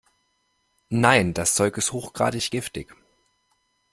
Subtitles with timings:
[0.89, 2.95] Nein, das Zeug ist hochgradig giftig.